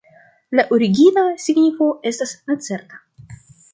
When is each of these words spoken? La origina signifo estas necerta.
La 0.59 0.63
origina 0.77 1.25
signifo 1.43 1.91
estas 2.13 2.33
necerta. 2.53 3.03